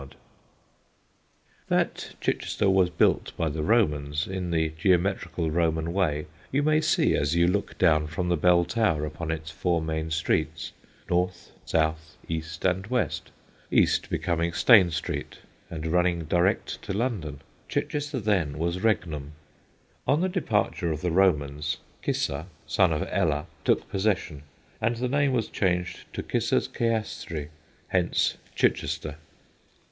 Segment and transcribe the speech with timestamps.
[0.01, 0.15] [Sidenote:
[1.69, 6.63] ROMAN CHICHESTER] That Chichester was built by the Romans in the geometrical Roman way you
[6.63, 10.71] may see as you look down from the Bell Tower upon its four main streets
[11.07, 13.29] north, south, east and west
[13.69, 15.37] east becoming Stane street
[15.69, 17.39] and running direct to London.
[17.69, 19.33] Chichester then was Regnum.
[20.07, 24.41] On the departure of the Romans, Cissa, son of Ella, took possession,
[24.81, 27.49] and the name was changed to Cissa's Ceastre,
[27.89, 29.17] hence Chichester.